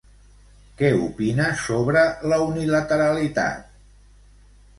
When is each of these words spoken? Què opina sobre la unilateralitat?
Què 0.79 0.87
opina 1.01 1.49
sobre 1.63 2.03
la 2.33 2.41
unilateralitat? 2.47 3.71